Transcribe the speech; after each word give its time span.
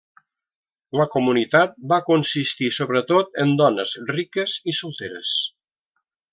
La 0.99 1.05
comunitat 1.15 1.75
va 1.91 1.99
consistir 2.07 2.71
sobretot 2.79 3.39
en 3.45 3.55
dones 3.63 3.95
riques 4.13 4.59
i 4.75 4.79
solteres. 4.83 5.39